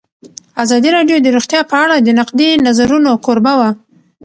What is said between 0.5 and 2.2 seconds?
ازادي راډیو د روغتیا په اړه د